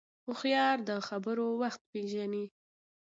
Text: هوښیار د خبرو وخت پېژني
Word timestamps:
هوښیار 0.25 0.77
د 0.89 0.89
خبرو 1.07 1.47
وخت 1.61 1.81
پېژني 1.91 2.45